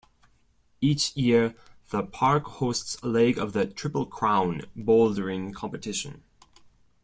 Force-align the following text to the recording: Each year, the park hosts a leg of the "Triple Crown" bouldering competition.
Each 0.81 1.15
year, 1.15 1.53
the 1.91 2.01
park 2.01 2.45
hosts 2.45 2.97
a 3.03 3.07
leg 3.07 3.37
of 3.37 3.53
the 3.53 3.67
"Triple 3.67 4.07
Crown" 4.07 4.63
bouldering 4.75 5.53
competition. 5.53 6.23